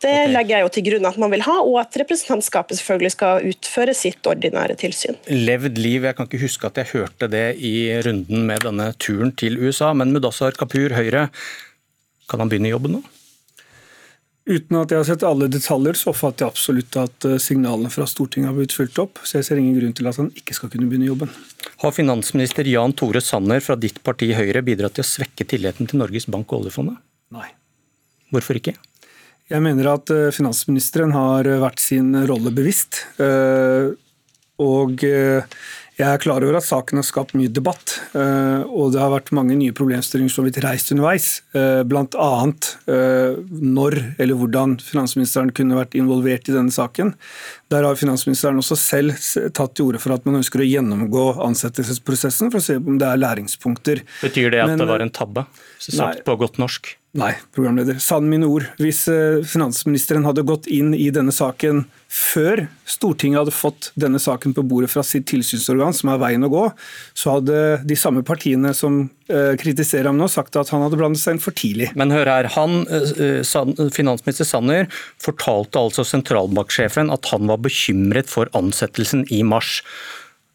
det 0.04 0.14
okay. 0.14 0.34
legger 0.36 0.56
jeg 0.56 0.68
jo 0.68 0.74
til 0.76 0.88
grunn 0.90 1.10
at 1.10 1.20
man 1.22 1.34
vil 1.34 1.46
ha, 1.48 1.58
og 1.64 1.80
at 1.84 1.98
representantskapet 2.04 2.80
selvfølgelig 2.80 3.16
skal 3.16 3.50
utføre 3.52 3.96
sitt 3.98 4.28
ordinære 4.28 4.78
tilsyn. 4.82 5.18
Levd 5.32 5.80
liv, 5.82 6.06
jeg 6.08 6.18
kan 6.18 6.30
ikke 6.30 6.44
huske 6.44 6.70
at 6.70 6.82
jeg 6.82 6.92
hørte 6.94 7.32
det 7.32 7.48
i 7.58 7.76
runden 8.06 8.46
med 8.50 8.68
denne 8.68 8.92
turen 9.02 9.34
til 9.38 9.60
USA, 9.62 9.94
men 9.98 10.14
Mudassar 10.16 10.56
Kapur, 10.58 10.94
Høyre, 10.96 11.30
kan 12.30 12.44
han 12.44 12.52
begynne 12.52 12.72
jobben 12.72 13.00
nå? 13.00 13.04
Uten 14.50 14.78
at 14.80 14.90
jeg 14.90 14.98
har 14.98 15.06
sett 15.06 15.24
alle 15.26 15.46
detaljer, 15.54 15.98
så 16.00 16.10
oppfatter 16.10 16.48
jeg 16.48 16.54
absolutt 16.56 16.96
at 16.98 17.26
eh, 17.30 17.38
signalene 17.42 17.92
fra 17.94 18.08
Stortinget 18.10 18.50
har 18.50 18.56
blitt 18.58 18.74
fulgt 18.74 18.98
opp. 19.04 19.20
Så 19.22 19.38
jeg 19.38 19.46
ser 19.46 19.62
ingen 19.62 19.76
grunn 19.78 19.94
til 19.98 20.10
at 20.10 20.18
han 20.18 20.32
ikke 20.34 20.56
skal 20.58 20.72
kunne 20.74 20.90
begynne 20.90 21.12
jobben. 21.12 21.30
Har 21.84 21.94
finansminister 21.94 22.66
Jan 22.66 22.96
Tore 22.98 23.22
Sanner 23.22 23.62
fra 23.62 23.78
ditt 23.78 24.00
parti 24.06 24.32
Høyre 24.34 24.64
bidratt 24.66 24.98
til 24.98 25.06
å 25.06 25.12
svekke 25.12 25.46
tilliten 25.46 25.90
til 25.90 26.02
Norges 26.02 26.26
Bank 26.32 26.50
og 26.50 26.64
oljefondet? 26.64 26.98
Nei. 27.38 27.52
Hvorfor 28.34 28.58
ikke? 28.58 28.74
Jeg 29.52 29.62
mener 29.62 29.92
at 29.94 30.10
eh, 30.16 30.32
finansministeren 30.34 31.14
har 31.14 31.46
vært 31.62 31.84
sin 31.84 32.10
rolle 32.26 32.54
bevisst. 32.56 33.04
Eh, 33.22 33.94
og 34.62 35.06
jeg 36.00 36.08
er 36.08 36.22
klar 36.24 36.42
over 36.42 36.56
at 36.58 36.66
saken 36.66 36.98
har 37.02 37.06
skapt 37.06 37.34
mye 37.38 37.52
debatt, 37.52 37.98
eh, 38.18 38.64
og 38.64 38.94
det 38.94 39.02
har 39.02 39.12
vært 39.12 39.32
mange 39.36 39.58
nye 39.60 39.74
problemstillinger 39.76 40.32
som 40.32 40.42
har 40.42 40.48
blitt 40.50 40.62
reist 40.64 40.94
underveis. 40.96 41.28
Eh, 41.58 41.82
Bl.a. 41.88 42.30
Eh, 42.96 43.42
når 43.52 43.98
eller 44.16 44.40
hvordan 44.40 44.78
finansministeren 44.82 45.52
kunne 45.56 45.78
vært 45.78 45.98
involvert 46.00 46.48
i 46.50 46.56
denne 46.56 46.74
saken. 46.74 47.14
Der 47.74 47.86
har 47.88 48.00
finansministeren 48.00 48.60
også 48.62 48.80
selv 48.80 49.20
tatt 49.58 49.76
til 49.76 49.92
orde 49.92 50.02
for 50.04 50.16
at 50.16 50.26
man 50.28 50.40
ønsker 50.40 50.64
å 50.64 50.70
gjennomgå 50.70 51.28
ansettelsesprosessen 51.44 52.54
for 52.54 52.62
å 52.62 52.66
se 52.66 52.80
om 52.80 52.98
det 53.02 53.12
er 53.12 53.22
læringspunkter. 53.22 54.06
Betyr 54.24 54.56
det 54.56 54.64
at 54.64 54.74
Men, 54.74 54.82
det 54.82 54.90
var 54.90 55.04
en 55.04 55.14
tabbe, 55.14 55.46
sagt 55.78 56.26
på 56.28 56.40
godt 56.40 56.60
norsk? 56.62 56.96
Nei, 57.12 57.34
programleder. 57.52 57.98
Sann 58.00 58.30
mine 58.32 58.48
ord. 58.48 58.70
Hvis 58.80 59.02
eh, 59.12 59.42
finansministeren 59.44 60.24
hadde 60.24 60.46
gått 60.48 60.70
inn 60.72 60.94
i 60.96 61.10
denne 61.12 61.34
saken 61.36 61.84
før 62.08 62.62
Stortinget 62.88 63.42
hadde 63.42 63.54
fått 63.56 63.90
denne 64.00 64.20
saken 64.20 64.54
på 64.56 64.64
bordet 64.64 64.88
fra 64.94 65.04
sitt 65.04 65.26
tilsynsorgan, 65.28 65.92
som 65.96 66.14
er 66.14 66.22
veien 66.22 66.48
å 66.48 66.50
gå, 66.52 66.62
så 67.12 67.34
hadde 67.36 67.58
de 67.88 67.98
samme 68.00 68.24
partiene 68.24 68.72
som 68.78 69.02
eh, 69.28 69.58
kritiserer 69.60 70.08
ham 70.08 70.22
nå, 70.22 70.30
sagt 70.32 70.56
at 70.56 70.72
han 70.72 70.86
hadde 70.86 71.00
blandet 71.02 71.20
seg 71.20 71.36
inn 71.36 71.44
for 71.44 71.56
tidlig. 71.58 71.90
Men 72.00 72.16
hør 72.16 72.32
her, 72.32 72.48
han, 72.56 72.86
eh, 72.88 73.44
Finansminister 73.92 74.48
Sanner 74.48 74.88
fortalte 75.20 75.84
altså 75.84 76.06
sentralbanksjefen 76.08 77.12
at 77.12 77.28
han 77.34 77.52
var 77.52 77.60
bekymret 77.66 78.32
for 78.32 78.48
ansettelsen 78.56 79.26
i 79.36 79.42
mars. 79.44 79.82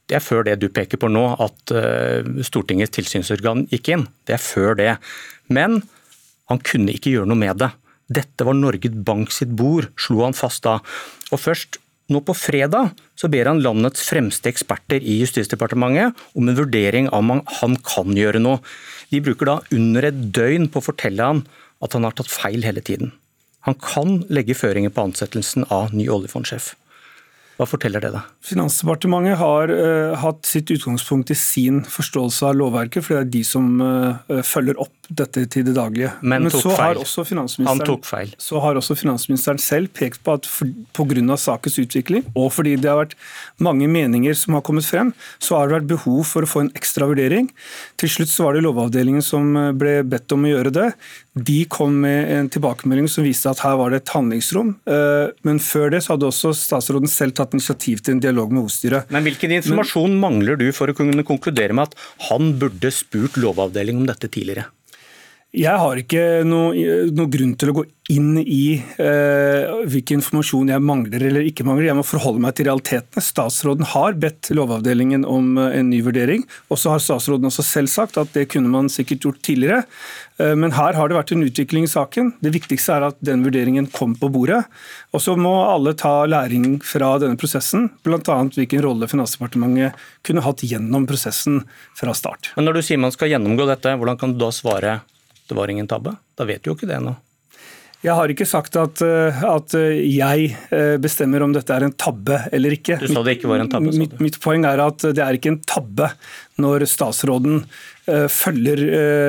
Det 0.09 0.17
er 0.17 0.25
før 0.25 0.49
det 0.49 0.57
du 0.63 0.71
peker 0.73 1.03
på 1.03 1.11
nå, 1.11 1.25
at 1.43 1.73
Stortingets 2.47 2.95
tilsynsorgan 2.95 3.65
gikk 3.73 3.91
inn. 3.91 4.05
Det 4.25 4.37
er 4.37 4.45
før 4.45 4.79
det. 4.79 4.93
Men 5.51 5.81
han 6.51 6.63
kunne 6.63 6.95
ikke 6.95 7.13
gjøre 7.15 7.31
noe 7.31 7.41
med 7.41 7.59
det. 7.63 7.73
Dette 8.07 8.47
var 8.47 8.55
Norges 8.55 8.95
Bank 9.07 9.33
sitt 9.35 9.51
bord, 9.59 9.89
slo 9.99 10.23
han 10.23 10.37
fast 10.37 10.63
da. 10.67 10.79
Og 11.35 11.43
først 11.43 11.81
nå 12.13 12.21
på 12.23 12.37
fredag 12.39 12.93
så 13.19 13.27
ber 13.33 13.51
han 13.51 13.63
landets 13.65 14.05
fremste 14.07 14.51
eksperter 14.53 15.03
i 15.03 15.19
Justisdepartementet 15.25 16.15
om 16.39 16.47
en 16.47 16.59
vurdering 16.59 17.11
av 17.11 17.25
om 17.25 17.43
han 17.61 17.77
kan 17.83 18.15
gjøre 18.15 18.43
noe. 18.43 18.61
De 19.11 19.23
bruker 19.25 19.51
da 19.51 19.59
under 19.75 20.07
et 20.07 20.21
døgn 20.35 20.69
på 20.71 20.83
å 20.83 20.87
fortelle 20.87 21.31
han 21.33 21.43
at 21.83 21.97
han 21.97 22.07
har 22.07 22.15
tatt 22.17 22.31
feil 22.31 22.63
hele 22.67 22.83
tiden. 22.85 23.11
Han 23.67 23.75
kan 23.83 24.21
legge 24.31 24.55
føringer 24.55 24.93
på 24.95 25.09
ansettelsen 25.09 25.67
av 25.75 25.95
ny 25.95 26.07
oljefondsjef. 26.13 26.77
Hva 27.57 27.65
forteller 27.69 28.05
det 28.05 28.13
deg? 28.13 28.33
Finansdepartementet 28.45 29.39
har 29.41 29.73
uh, 29.73 30.17
hatt 30.21 30.45
sitt 30.45 30.71
utgangspunkt 30.75 31.33
i 31.33 31.39
sin 31.39 31.81
forståelse 31.89 32.51
av 32.51 32.59
lovverket, 32.61 33.07
for 33.07 33.17
det 33.17 33.23
er 33.23 33.33
de 33.39 33.43
som 33.49 33.81
uh, 33.81 34.43
følger 34.45 34.77
opp 34.83 34.93
dette 35.09 35.45
til 35.53 35.65
det 35.67 35.77
daglige. 35.77 36.11
Men, 36.21 36.47
Men 36.47 36.53
så. 36.53 36.75
Har 36.77 36.99
Han 37.69 37.83
tok 37.87 38.07
feil. 38.09 38.35
så 38.43 38.61
har 38.61 38.79
også 38.79 38.97
finansministeren 38.99 39.61
selv 39.63 39.93
pekt 39.95 40.23
på 40.27 40.35
at 40.37 40.49
pga. 40.97 41.37
sakens 41.37 41.79
utvikling, 41.79 42.25
og 42.35 42.53
fordi 42.53 42.77
det 42.77 42.91
har 42.91 42.99
vært 43.05 43.17
mange 43.63 43.89
meninger 43.89 44.35
som 44.35 44.55
har 44.55 44.65
kommet 44.67 44.85
frem, 44.85 45.13
så 45.39 45.57
har 45.57 45.69
det 45.69 45.79
vært 45.79 45.91
behov 45.95 46.25
for 46.27 46.43
å 46.43 46.51
få 46.51 46.65
en 46.67 46.73
ekstra 46.75 47.07
vurdering. 47.07 47.51
Til 47.97 48.11
slutt 48.11 48.33
så 48.33 48.49
var 48.49 48.57
det 48.57 48.65
Lovavdelingen 48.67 49.23
som 49.23 49.57
eh, 49.57 49.73
ble 49.73 50.01
bedt 50.05 50.33
om 50.35 50.45
å 50.45 50.51
gjøre 50.51 50.75
det. 50.75 50.89
De 51.37 51.59
kom 51.69 51.99
med 52.01 52.31
en 52.33 52.47
tilbakemelding 52.49 53.11
som 53.13 53.27
viste 53.27 53.51
at 53.51 53.61
her 53.61 53.77
var 53.77 53.93
det 53.93 53.99
et 54.01 54.13
handlingsrom. 54.15 54.71
Men 55.45 55.61
før 55.61 55.91
det 55.93 56.01
så 56.05 56.15
hadde 56.15 56.31
også 56.31 56.55
statsråden 56.57 57.11
selv 57.13 57.37
tatt 57.37 57.53
initiativ 57.53 58.01
til 58.01 58.17
en 58.17 58.23
dialog 58.25 58.55
med 58.55 58.65
hovedstyret. 58.65 59.13
Men 59.13 59.27
hvilken 59.27 59.53
informasjon 59.59 60.15
Men, 60.15 60.23
mangler 60.23 60.57
du 60.57 60.71
for 60.73 60.89
å 60.89 60.97
kunne 60.97 61.27
konkludere 61.29 61.77
med 61.77 61.91
at 61.91 62.09
han 62.31 62.55
burde 62.57 62.89
spurt 62.95 63.37
Lovavdelingen 63.37 64.07
om 64.07 64.09
dette 64.09 64.33
tidligere? 64.33 64.71
Jeg 65.57 65.81
har 65.81 65.97
ikke 65.97 66.23
noe, 66.45 66.75
noe, 67.17 67.29
grunn 67.33 67.55
til 67.57 67.71
å 67.73 67.75
gå 67.79 67.83
inn 68.13 68.37
i 68.43 68.77
eh, 68.77 69.71
hvilken 69.89 70.21
informasjon 70.21 70.69
jeg 70.69 70.85
mangler 70.85 71.25
eller 71.31 71.49
ikke 71.49 71.65
mangler. 71.65 71.89
Jeg 71.89 71.97
må 71.97 72.05
forholde 72.05 72.43
meg 72.45 72.59
til 72.59 72.69
realitetene. 72.69 73.25
Statsråden 73.25 73.89
har 73.95 74.19
bedt 74.21 74.51
Lovavdelingen 74.53 75.25
om 75.25 75.57
eh, 75.63 75.79
en 75.79 75.89
ny 75.89 76.03
vurdering. 76.05 76.45
Og 76.69 76.83
så 76.83 76.93
har 76.93 77.01
statsråden 77.01 77.49
også 77.49 77.65
selv 77.65 77.89
sagt 77.89 78.21
at 78.21 78.37
det 78.37 78.51
kunne 78.53 78.69
man 78.75 78.93
sikkert 78.93 79.25
gjort 79.25 79.41
tidligere. 79.49 79.81
Eh, 80.37 80.53
men 80.61 80.77
her 80.77 81.01
har 81.01 81.09
det 81.09 81.17
vært 81.17 81.33
en 81.33 81.49
utvikling 81.49 81.89
i 81.89 81.93
saken. 81.95 82.35
Det 82.45 82.53
viktigste 82.59 82.99
er 82.99 83.09
at 83.09 83.25
den 83.25 83.49
vurderingen 83.49 83.89
kom 83.97 84.13
på 84.21 84.29
bordet. 84.37 84.61
Og 85.17 85.25
så 85.25 85.39
må 85.41 85.57
alle 85.65 85.97
ta 85.97 86.19
læring 86.29 86.83
fra 86.85 87.15
denne 87.23 87.41
prosessen, 87.41 87.89
bl.a. 88.05 88.39
hvilken 88.45 88.85
rolle 88.85 89.09
Finansdepartementet 89.09 89.97
kunne 90.21 90.45
hatt 90.45 90.69
gjennom 90.69 91.09
prosessen 91.09 91.63
fra 91.97 92.13
start. 92.13 92.53
Men 92.61 92.69
når 92.69 92.77
du 92.77 92.87
sier 92.91 93.01
man 93.01 93.17
skal 93.17 93.33
gjennomgå 93.33 93.73
dette, 93.73 93.97
hvordan 93.97 94.21
kan 94.21 94.37
du 94.37 94.43
da 94.45 94.53
svare 94.53 94.99
det 95.49 95.57
var 95.59 95.73
ingen 95.73 95.89
tabbe? 95.91 96.17
Da 96.39 96.47
vet 96.49 96.63
du 96.63 96.71
jo 96.71 96.77
ikke 96.77 96.89
det 96.91 96.99
ennå. 96.99 97.17
Jeg 98.05 98.15
har 98.15 98.31
ikke 98.31 98.47
sagt 98.47 98.77
at, 98.79 99.01
eh, 99.03 99.43
at, 99.49 99.75
jeg 99.75 100.51
eh, 100.71 100.97
bestemmer 101.03 101.43
om 101.43 101.55
dette 101.55 101.75
er 101.75 101.87
en 101.87 101.95
tabbe 101.97 102.39
eller 102.55 102.77
ikke. 102.77 103.01
Du 103.03 103.09
sa 103.09 103.25
det 103.27 103.39
ikke 103.39 103.51
var 103.51 103.65
en 103.65 103.73
tabbe, 103.73 103.95
mitt, 103.97 104.19
mitt, 104.23 104.39
poeng 104.43 104.67
er 104.69 104.83
at 104.85 105.09
det 105.17 105.23
er 105.25 105.39
ikke 105.39 105.55
en 105.57 105.63
tabbe 105.67 106.13
når 106.63 106.87
statsråden 106.89 107.65
følger 108.07 108.79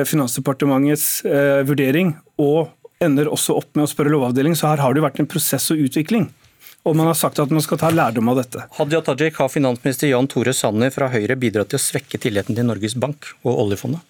Finansdepartementets 0.06 1.24
vurdering 1.66 2.12
og 2.38 2.68
ender 3.02 3.30
også 3.30 3.56
opp 3.58 3.72
med 3.74 3.86
å 3.86 3.90
spørre 3.90 4.12
Lovavdelingen, 4.12 4.58
så 4.58 4.72
her 4.72 4.82
har 4.82 4.94
det 4.94 5.02
vært 5.04 5.18
en 5.22 5.30
prosess 5.30 5.70
og 5.74 5.82
utvikling. 5.82 6.28
Og 6.86 6.94
man 6.96 7.10
har 7.10 7.16
sagt 7.18 7.40
at 7.42 7.50
man 7.52 7.62
skal 7.64 7.80
ta 7.80 7.90
lærdom 7.92 8.30
av 8.32 8.38
dette. 8.40 8.64
Hadia 8.78 9.00
Tajik, 9.04 9.36
har 9.42 9.50
finansminister 9.52 10.08
Jan 10.08 10.28
Tore 10.30 10.54
Sanner 10.56 10.92
fra 10.94 11.10
Høyre 11.12 11.36
bidratt 11.36 11.72
til 11.72 11.80
å 11.80 11.84
svekke 11.84 12.20
tilliten 12.22 12.56
til 12.56 12.68
Norges 12.68 12.96
Bank 12.98 13.32
og 13.42 13.64
oljefondet? 13.66 14.04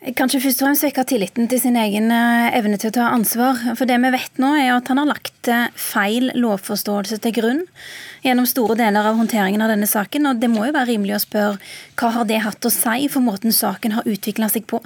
Kanskje 0.00 0.38
først 0.40 0.62
og 0.62 0.64
fremst 0.64 0.80
svekke 0.80 1.02
tilliten 1.04 1.48
til 1.52 1.60
sin 1.60 1.74
egen 1.76 2.06
eh, 2.08 2.54
evne 2.56 2.78
til 2.80 2.88
å 2.88 2.94
ta 2.96 3.08
ansvar. 3.12 3.58
For 3.76 3.84
det 3.84 3.98
vi 4.00 4.12
vet 4.14 4.38
nå, 4.40 4.54
er 4.56 4.70
at 4.72 4.88
han 4.88 4.96
har 4.96 5.10
lagt 5.10 5.50
eh, 5.52 5.66
feil 5.76 6.30
lovforståelse 6.40 7.18
til 7.20 7.34
grunn 7.36 7.60
gjennom 8.24 8.46
store 8.48 8.76
deler 8.78 9.06
av 9.06 9.18
håndteringen 9.20 9.62
av 9.64 9.72
denne 9.72 9.88
saken. 9.88 10.28
Og 10.30 10.40
det 10.42 10.50
må 10.52 10.66
jo 10.66 10.74
være 10.76 10.90
rimelig 10.92 11.16
å 11.16 11.22
spørre 11.24 11.58
hva 12.00 12.12
har 12.14 12.28
det 12.28 12.40
hatt 12.44 12.64
å 12.64 12.72
si 12.72 13.08
for 13.12 13.24
måten 13.24 13.52
saken 13.54 13.96
har 13.96 14.08
utvikla 14.08 14.48
seg 14.52 14.66
på. 14.70 14.80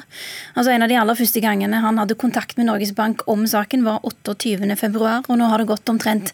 Altså 0.54 0.74
En 0.74 0.82
av 0.82 0.90
de 0.90 0.98
aller 0.98 1.18
første 1.18 1.42
gangene 1.42 1.82
han 1.82 2.00
hadde 2.00 2.16
kontakt 2.18 2.56
med 2.58 2.66
Norges 2.66 2.94
Bank 2.96 3.22
om 3.30 3.44
saken, 3.46 3.84
var 3.86 4.00
28.2, 4.02 5.02
og 5.28 5.38
nå 5.38 5.48
har 5.50 5.62
det 5.62 5.68
gått 5.68 5.90
omtrent 5.90 6.32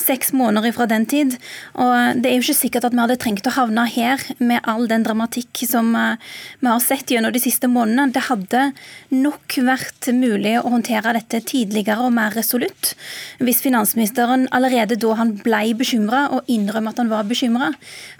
seks 0.00 0.32
måneder 0.36 0.72
fra 0.72 0.86
den 0.88 1.04
tid. 1.06 1.36
Og 1.74 2.20
det 2.22 2.30
er 2.30 2.38
jo 2.38 2.46
ikke 2.46 2.58
sikkert 2.62 2.88
at 2.88 2.96
vi 2.96 3.02
hadde 3.02 3.18
trengt 3.20 3.48
å 3.48 3.54
havne 3.56 3.86
her 3.92 4.22
med 4.38 4.64
all 4.68 4.86
den 4.90 5.04
dramatikk 5.06 5.64
som 5.68 5.92
eh, 5.98 6.16
vi 6.60 6.70
har 6.70 6.80
sett 6.84 7.12
gjennom 7.12 7.34
de 7.34 7.42
siste 7.42 7.68
månedene. 7.70 8.12
Det 8.14 8.26
hadde 8.28 8.64
nok 9.12 9.58
vært 9.66 10.10
mulig 10.16 10.56
å 10.60 10.72
håndtere 10.72 11.16
dette 11.18 11.42
tidligere 11.52 12.06
og 12.06 12.14
mer 12.16 12.34
resolutt 12.36 12.94
hvis 13.42 13.62
finansministeren 13.64 14.46
allerede 14.54 14.98
da 15.00 15.16
han 15.18 15.34
ble 15.42 15.62
bekymra 15.78 16.24
og 16.34 16.41
innrømme 16.50 16.92
at 16.92 17.00
han 17.02 17.10
var 17.12 17.28
bekymra, 17.28 17.72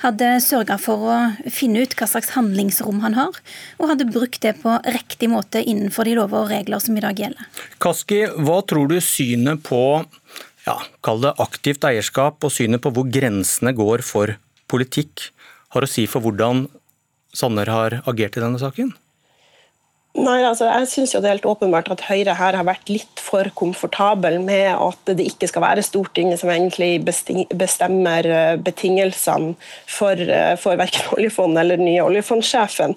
hadde 0.03 0.29
sørga 0.45 0.79
for 0.81 1.09
å 1.09 1.17
finne 1.53 1.83
ut 1.83 1.97
hva 1.99 2.09
slags 2.11 2.33
handlingsrom 2.37 3.03
han 3.05 3.17
har, 3.19 3.39
og 3.79 3.93
hadde 3.93 4.09
brukt 4.11 4.43
det 4.45 4.57
på 4.63 4.77
riktig 4.95 5.31
måte 5.33 5.63
innenfor 5.63 6.09
de 6.09 6.17
lover 6.19 6.45
og 6.45 6.53
regler 6.53 6.83
som 6.83 6.97
i 6.99 7.05
dag 7.05 7.19
gjelder. 7.19 7.51
Kaski, 7.83 8.25
hva 8.39 8.61
tror 8.69 8.91
du 8.93 8.99
synet 9.03 9.65
på 9.67 9.83
ja, 10.67 10.77
kall 11.03 11.25
det 11.25 11.35
aktivt 11.43 11.85
eierskap 11.89 12.45
og 12.45 12.55
synet 12.55 12.83
på 12.85 12.93
hvor 12.95 13.09
grensene 13.11 13.75
går 13.75 14.05
for 14.07 14.37
politikk, 14.71 15.31
har 15.75 15.85
å 15.85 15.91
si 15.91 16.07
for 16.11 16.25
hvordan 16.25 16.67
Sanner 17.33 17.71
har 17.73 18.03
agert 18.05 18.37
i 18.37 18.43
denne 18.45 18.61
saken? 18.61 18.93
Nei, 20.13 20.43
altså 20.45 20.67
jeg 20.69 20.89
synes 20.91 21.15
jo 21.15 21.21
det 21.25 21.29
er 21.31 21.39
helt 21.39 21.47
åpenbart 21.49 21.87
at 21.95 22.03
Høyre 22.05 22.35
her 22.37 22.57
har 22.59 22.67
vært 22.69 22.91
litt 22.93 23.21
for 23.23 23.49
komfortabel 23.57 24.35
med 24.45 24.69
at 24.75 25.13
det 25.17 25.25
ikke 25.25 25.49
skal 25.49 25.65
være 25.65 25.85
Stortinget 25.87 26.43
som 26.43 26.51
egentlig 26.53 27.01
bestemmer 27.01 28.29
eh, 28.29 28.59
betingelsene 28.61 29.55
for, 29.89 30.21
eh, 30.21 30.53
for 30.61 30.77
verken 30.77 31.09
oljefondet 31.17 31.63
eller 31.63 31.81
den 31.81 31.89
nye 31.89 32.05
oljefondsjefen. 32.05 32.93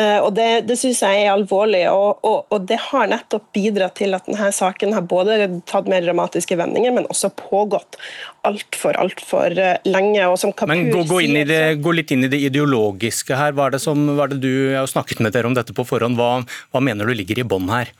Eh, 0.00 0.16
og 0.22 0.32
Det, 0.38 0.64
det 0.64 0.78
synes 0.80 1.02
jeg 1.04 1.26
er 1.26 1.34
alvorlig, 1.34 1.84
og, 1.92 2.24
og, 2.24 2.46
og, 2.48 2.64
det 2.64 2.80
har 2.86 3.12
nettopp 3.12 3.44
bidratt 3.52 3.98
til 4.00 4.16
at 4.16 4.24
denne 4.24 4.48
saken 4.48 4.96
har 4.96 5.04
både 5.04 5.50
tatt 5.68 5.90
mer 5.90 6.00
dramatiske 6.06 6.56
vendinger, 6.56 6.96
men 6.96 7.10
også 7.12 7.28
pågått 7.36 8.00
altfor, 8.48 8.96
altfor 9.00 9.52
lenge. 9.84 10.24
Og 10.30 10.40
som 10.40 10.52
Kapur 10.56 10.72
men 10.72 10.88
gå, 10.88 11.04
gå, 11.12 11.20
det, 11.44 11.60
gå, 11.84 11.94
litt 11.96 12.16
inn 12.16 12.24
i 12.24 12.32
det 12.32 12.40
ideologiske 12.48 13.36
her. 13.36 13.52
Hva 13.52 13.68
er 13.68 13.76
det 13.76 13.84
som, 13.84 14.00
hva 14.16 14.26
er 14.26 14.32
det 14.32 14.40
du 14.42 14.52
har 14.78 14.88
snakket 14.88 15.20
med 15.24 15.36
dere 15.36 15.52
om 15.52 15.56
dette 15.56 15.76
på 15.76 15.84
forhånd? 15.88 16.16
Hva, 16.16 16.40
hva 16.72 16.82
mener 16.84 17.06
du 17.06 17.14
ligger 17.16 17.40
i 17.40 17.46
bånn 17.46 17.70
her? 17.72 17.92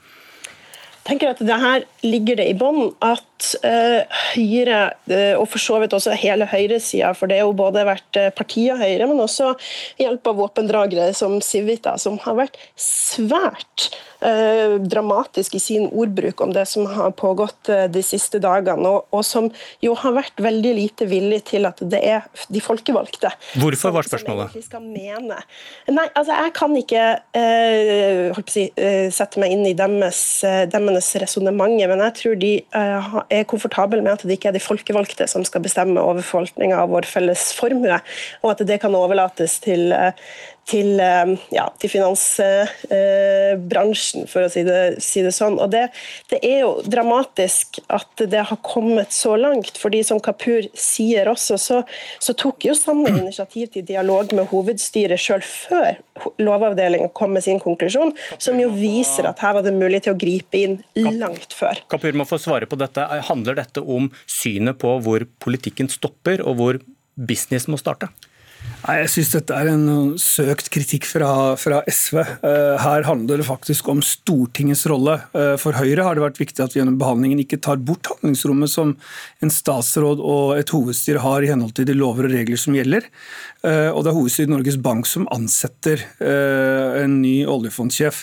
Jeg 1.05 1.09
tenker 1.11 1.35
at 1.35 1.41
det 1.45 1.57
her 1.61 1.83
ligger 2.05 2.39
det 2.39 2.47
i 2.49 2.57
bånn 2.57 2.89
at 3.05 3.27
uh, 3.63 4.01
Høyre, 4.33 4.79
uh, 5.11 5.35
og 5.39 5.45
for 5.51 5.61
så 5.61 5.79
vidt 5.81 5.93
også 5.95 6.15
hele 6.19 6.47
høyresida, 6.49 7.13
for 7.17 7.31
det 7.31 7.39
har 7.39 7.47
jo 7.47 7.55
både 7.57 7.85
vært 7.87 8.19
uh, 8.19 8.31
partiet 8.35 8.79
Høyre, 8.79 9.07
men 9.09 9.21
også 9.23 9.53
hjelp 10.01 10.31
av 10.31 10.41
våpendragere 10.41 11.13
som 11.17 11.37
Civita, 11.43 11.97
som 12.01 12.19
har 12.25 12.39
vært 12.45 12.59
svært 12.79 13.91
dramatisk 14.25 15.53
i 15.53 15.59
sin 15.61 15.83
ordbruk 15.91 16.39
om 16.41 16.49
det 16.55 16.63
som 16.65 16.87
har 16.89 17.11
pågått 17.19 17.67
de 17.93 18.01
siste 18.01 18.39
dagene, 18.41 18.87
og, 18.89 19.03
og, 19.13 19.21
som 19.27 19.51
jo 19.83 19.91
har 20.01 20.15
vært 20.15 20.41
veldig 20.41 20.71
lite 20.73 21.05
villig 21.11 21.41
til 21.51 21.67
at 21.69 21.83
det 21.91 21.99
er 21.99 22.23
de 22.49 22.63
folkevalgte 22.63 23.29
Hvorfor 23.59 23.93
var 23.93 24.07
spørsmålet? 24.07 24.55
Som 24.55 24.63
skal 24.65 24.81
mene. 24.81 25.37
Nei, 25.91 26.07
altså 26.15 26.39
Jeg 26.39 26.55
kan 26.57 26.73
ikke 26.79 27.03
holdt 27.35 28.39
på 28.39 28.55
å 28.55 28.55
si, 28.55 28.65
sette 29.13 29.43
meg 29.43 29.53
inn 29.53 29.67
i 29.69 29.75
deres, 29.77 30.23
deres 30.73 31.11
resonnement, 31.21 31.75
men 31.75 32.05
jeg 32.07 32.17
tror 32.23 32.41
de 32.41 32.53
er 33.41 33.49
komfortable 33.49 34.01
med 34.05 34.13
at 34.15 34.25
det 34.25 34.37
ikke 34.37 34.51
er 34.51 34.57
de 34.57 34.63
folkevalgte 34.63 35.27
som 35.31 35.45
skal 35.47 35.63
bestemme 35.65 36.01
over 36.01 36.25
forvaltninga 36.25 36.81
av 36.83 36.91
vår 36.93 37.07
felles 37.09 37.49
formue, 37.57 37.99
og 38.43 38.51
at 38.53 38.65
det 38.67 38.79
kan 38.83 38.95
overlates 38.97 39.59
til, 39.63 39.93
til, 40.65 40.97
ja, 41.53 41.67
til 41.81 41.89
finansbransjen, 41.93 44.25
for 44.29 44.43
å 44.45 44.49
si 44.49 44.63
det, 44.65 44.95
si 45.03 45.21
det 45.25 45.31
sånn. 45.35 45.59
Og 45.61 45.69
det, 45.73 45.89
det, 46.31 46.39
er 46.41 46.59
jo 46.63 46.71
dramatisk 46.89 47.79
at 47.93 48.21
det 48.31 48.43
har 48.49 48.59
kommet 48.65 49.11
så 49.13 49.35
langt. 49.37 49.77
fordi 49.77 50.03
som 50.07 50.19
Kapur 50.23 50.61
sier 50.73 51.27
også, 51.29 51.57
så, 51.61 51.83
så 52.19 52.33
tok 52.33 52.65
jo 52.65 52.73
Sanner 52.77 53.09
initiativ 53.13 53.67
til 53.75 53.85
dialog 53.85 54.33
med 54.35 54.47
hovedstyret 54.51 55.19
sjøl 55.21 55.41
før 55.45 55.95
Lovavdelingen 56.39 57.09
kom 57.15 57.33
med 57.35 57.43
sin 57.43 57.59
konklusjon, 57.59 58.13
som 58.39 58.59
jo 58.59 58.69
viser 58.71 59.27
at 59.27 59.39
her 59.43 59.53
var 59.57 59.63
det 59.65 59.73
mulig 59.75 60.01
til 60.05 60.13
å 60.13 60.19
gripe 60.19 60.57
inn 60.57 60.83
langt 60.95 61.53
før. 61.55 61.75
Kapur 61.91 62.13
må 62.15 62.25
få 62.27 62.37
svare 62.41 62.65
på 62.71 62.75
dette. 62.79 63.03
Handler 63.27 63.55
dette 63.59 63.81
om 63.83 64.09
synet 64.23 64.79
på 64.79 64.99
hvor 65.03 65.25
politikken 65.43 65.89
stopper, 65.91 66.41
og 66.45 66.55
hvor 66.59 66.79
business 67.15 67.67
må 67.67 67.77
starte? 67.81 68.07
Nei, 68.85 68.99
Jeg 69.01 69.09
syns 69.15 69.31
dette 69.33 69.55
er 69.57 69.69
en 69.71 69.85
søkt 70.21 70.67
kritikk 70.69 71.07
fra, 71.09 71.29
fra, 71.57 71.79
SV. 71.89 72.19
Eh, 72.21 72.75
her 72.83 73.05
handler 73.07 73.41
det 73.41 73.47
faktisk 73.47 73.87
om 73.89 74.01
Stortingets 74.05 74.83
rolle. 74.91 75.15
Eh, 75.33 75.55
for 75.57 75.73
Høyre 75.73 76.05
har 76.05 76.13
det 76.13 76.21
vært 76.21 76.37
viktig 76.37 76.61
at 76.61 76.75
vi 76.75 76.83
gjennom 76.83 76.99
behandlingen 77.01 77.41
ikke 77.41 77.57
tar 77.65 77.81
bort 77.81 78.05
handlingsrommet 78.11 78.69
som 78.69 78.93
en 79.41 79.53
statsråd 79.53 80.21
og 80.21 80.59
et 80.59 80.69
hovedstyre 80.69 81.23
har 81.23 81.41
i 81.41 81.49
henhold 81.49 81.73
til 81.79 81.87
de 81.89 81.95
lover 81.97 82.29
og 82.29 82.35
regler 82.35 82.61
som 82.61 82.77
gjelder. 82.77 83.07
Eh, 83.65 83.89
og 83.89 84.03
det 84.05 84.11
er 84.11 84.17
hovedstyret 84.19 84.53
Norges 84.53 84.77
Bank 84.77 85.09
som 85.09 85.25
ansetter 85.33 86.05
en 86.25 87.17
ny 87.23 87.45
oljefondsjef. 87.49 88.21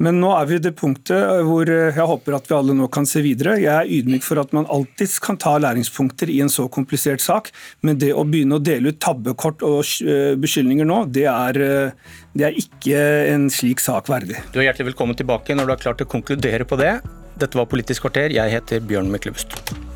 Men 0.00 0.22
nå 0.22 0.30
er 0.38 0.48
vi 0.48 0.56
i 0.56 0.62
det 0.62 0.72
punktet 0.78 1.44
hvor 1.44 1.68
jeg 1.68 1.92
håper 1.98 2.36
at 2.38 2.48
vi 2.48 2.56
alle 2.56 2.76
nå 2.76 2.88
kan 2.92 3.06
se 3.08 3.20
videre. 3.24 3.58
Jeg 3.60 3.74
er 3.74 3.92
ydmyk 3.98 4.24
for 4.24 4.40
at 4.40 4.54
man 4.56 4.68
alltid 4.72 5.18
kan 5.24 5.36
ta 5.40 5.56
læringspunkter 5.60 6.30
i 6.32 6.40
en 6.44 6.52
så 6.52 6.68
komplisert 6.72 7.20
sak, 7.24 7.52
men 7.84 8.00
det 8.00 8.14
å 8.16 8.24
begynne 8.28 8.56
å 8.56 8.64
dele 8.64 8.94
ut 8.94 9.00
tabbekort 9.02 9.64
og 9.66 9.82
Eh, 9.97 9.97
beskyldninger 10.40 10.88
nå, 10.88 11.02
det 11.14 11.26
er, 11.30 11.60
eh, 11.64 12.14
det 12.38 12.48
er 12.48 12.62
ikke 12.62 13.02
en 13.34 13.48
slik 13.52 13.82
sak 13.84 14.10
verdig. 14.12 14.38
Du 14.52 14.60
er 14.60 14.68
hjertelig 14.68 14.92
velkommen 14.92 15.18
tilbake 15.18 15.56
når 15.56 15.68
du 15.68 15.74
har 15.76 15.84
klart 15.84 16.04
å 16.04 16.10
konkludere 16.10 16.68
på 16.68 16.80
det. 16.80 16.98
Dette 17.38 17.58
var 17.58 17.70
Politisk 17.70 18.06
kvarter. 18.06 18.34
Jeg 18.34 18.56
heter 18.56 18.82
Bjørn 18.82 19.12
Myklebust. 19.12 19.87